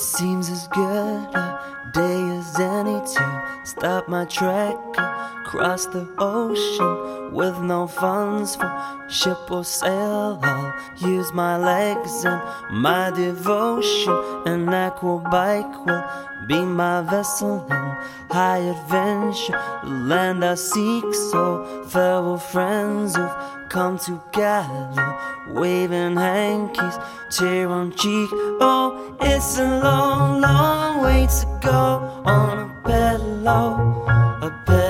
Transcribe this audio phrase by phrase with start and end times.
[0.00, 4.76] seems as good a day as any to stop my trek
[5.44, 8.70] across the ocean with no funds for
[9.08, 10.38] ship or sail.
[10.42, 12.40] I'll use my legs and
[12.70, 14.16] my devotion.
[14.46, 16.04] An aqua bike will
[16.46, 17.96] be my vessel in
[18.30, 19.60] high adventure.
[19.84, 25.18] The land I seek, so farewell, friends who've come together,
[25.48, 26.96] waving hankies,
[27.30, 28.30] tear on cheek.
[28.60, 30.83] Oh, it's a long, long
[31.22, 34.04] to go on a pillow,
[34.42, 34.83] a pillow.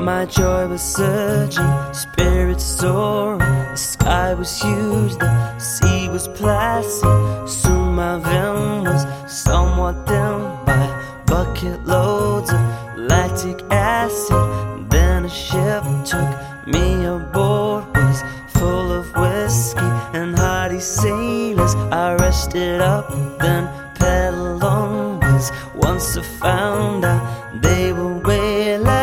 [0.00, 3.38] My joy was surging, spirits soaring.
[3.40, 7.46] The sky was huge, the sea was placid.
[7.46, 12.60] Soon my vim was somewhat dimmed by bucket loads of
[12.96, 14.88] lactic acid.
[14.90, 16.30] Then a ship took
[16.66, 18.22] me aboard, was
[18.54, 21.74] full of whiskey and hearty sailors.
[21.92, 25.52] I rested up, then pedaled onwards.
[25.74, 28.99] Once I found out they were whalers.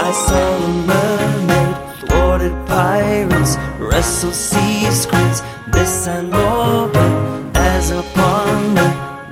[0.00, 1.76] I saw a mermaid,
[2.08, 5.42] thwarted pirates, wrestle sea squids.
[5.72, 8.76] This I know, but as upon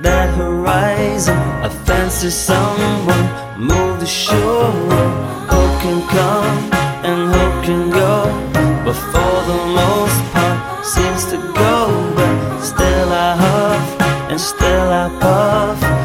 [0.01, 3.25] that horizon, I fancy someone
[3.57, 4.71] moved ashore.
[5.53, 6.57] Hope can come
[7.07, 8.15] and hope can go,
[8.85, 11.77] but for the most part seems to go.
[12.15, 15.97] But still I huff and still I puff.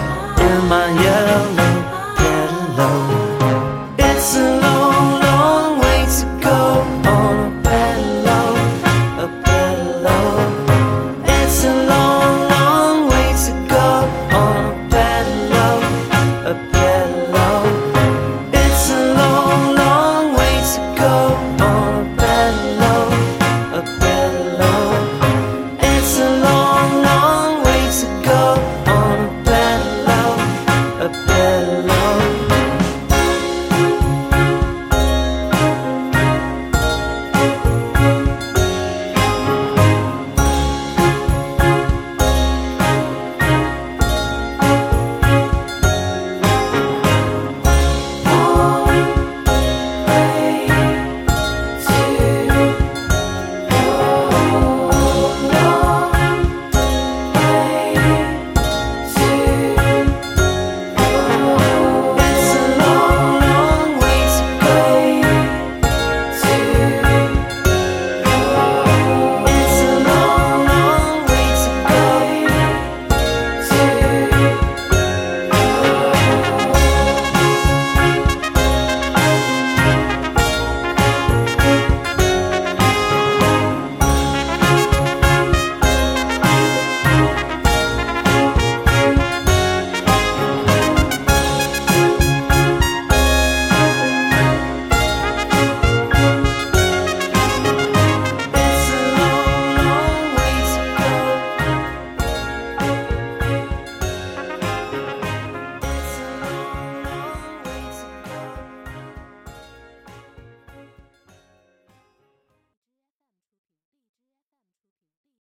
[17.43, 17.82] now